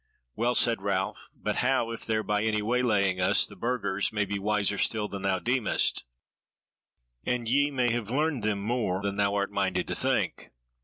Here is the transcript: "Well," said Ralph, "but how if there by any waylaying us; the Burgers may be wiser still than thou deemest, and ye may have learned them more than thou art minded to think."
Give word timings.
"Well," 0.35 0.55
said 0.55 0.81
Ralph, 0.81 1.29
"but 1.35 1.57
how 1.57 1.91
if 1.91 2.07
there 2.07 2.23
by 2.23 2.41
any 2.43 2.63
waylaying 2.63 3.21
us; 3.21 3.45
the 3.45 3.55
Burgers 3.55 4.11
may 4.11 4.25
be 4.25 4.39
wiser 4.39 4.79
still 4.79 5.07
than 5.07 5.21
thou 5.21 5.37
deemest, 5.37 6.05
and 7.23 7.47
ye 7.47 7.69
may 7.69 7.91
have 7.93 8.09
learned 8.09 8.41
them 8.41 8.61
more 8.61 9.03
than 9.03 9.17
thou 9.17 9.35
art 9.35 9.51
minded 9.51 9.85
to 9.85 9.93
think." 9.93 10.49